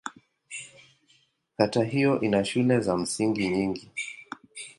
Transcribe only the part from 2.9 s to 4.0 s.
msingi nyingi.